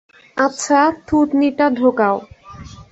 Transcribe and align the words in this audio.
আচ্ছা, 0.37 0.79
থুতনিটা 1.07 1.65
ঢোকাও। 1.71 2.17